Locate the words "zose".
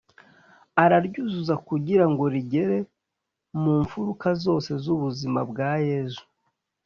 4.43-4.71